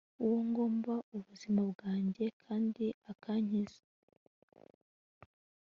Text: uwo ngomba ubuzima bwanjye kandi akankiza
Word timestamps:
uwo 0.25 0.39
ngomba 0.49 0.93
ubuzima 1.17 1.61
bwanjye 1.71 2.25
kandi 2.43 2.85
akankiza 3.11 3.79